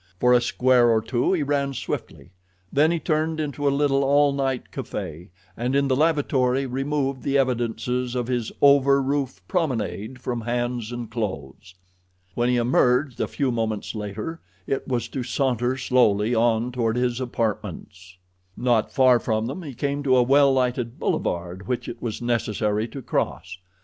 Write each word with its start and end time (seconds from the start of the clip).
For 0.19 0.33
a 0.33 0.41
square 0.41 0.89
or 0.89 0.99
two 0.99 1.31
he 1.33 1.43
ran 1.43 1.75
swiftly; 1.75 2.31
then 2.73 2.89
he 2.89 2.99
turned 2.99 3.39
into 3.39 3.67
a 3.67 3.69
little 3.69 4.03
all 4.03 4.33
night 4.33 4.71
café 4.71 5.29
and 5.55 5.75
in 5.75 5.87
the 5.89 5.95
lavatory 5.95 6.65
removed 6.65 7.21
the 7.21 7.37
evidences 7.37 8.15
of 8.15 8.25
his 8.25 8.51
over 8.63 8.99
roof 8.99 9.43
promenade 9.47 10.19
from 10.19 10.41
hands 10.41 10.91
and 10.91 11.11
clothes. 11.11 11.75
When 12.33 12.49
he 12.49 12.57
emerged 12.57 13.21
a 13.21 13.27
few 13.27 13.51
moments 13.51 13.93
later 13.93 14.41
it 14.65 14.87
was 14.87 15.07
to 15.09 15.21
saunter 15.21 15.77
slowly 15.77 16.33
on 16.33 16.71
toward 16.71 16.95
his 16.95 17.21
apartments. 17.21 18.17
Not 18.57 18.91
far 18.91 19.19
from 19.19 19.45
them 19.45 19.61
he 19.61 19.75
came 19.75 20.01
to 20.01 20.15
a 20.15 20.23
well 20.23 20.51
lighted 20.51 20.97
boulevard 20.97 21.67
which 21.67 21.87
it 21.87 22.01
was 22.01 22.23
necessary 22.23 22.87
to 22.87 23.03
cross. 23.03 23.55